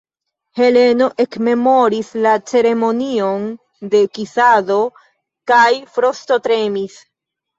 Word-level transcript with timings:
Heleno 0.59 1.09
ekmemoris 1.23 2.07
la 2.23 2.31
ceremonion 2.51 3.45
de 3.91 4.01
kisado 4.17 4.79
kaj 5.53 5.69
frostotremis. 5.99 6.97